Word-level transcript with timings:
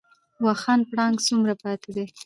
واخان 0.45 0.79
پړانګ 0.89 1.15
څومره 1.27 1.53
پاتې 1.61 1.89
دي؟ 1.95 2.05